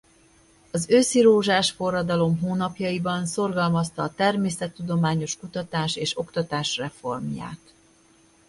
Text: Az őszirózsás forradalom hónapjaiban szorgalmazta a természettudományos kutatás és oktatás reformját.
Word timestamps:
Az 0.71 0.85
őszirózsás 0.89 1.71
forradalom 1.71 2.39
hónapjaiban 2.39 3.25
szorgalmazta 3.25 4.03
a 4.03 4.13
természettudományos 4.13 5.37
kutatás 5.37 5.95
és 5.95 6.17
oktatás 6.17 6.77
reformját. 6.77 7.73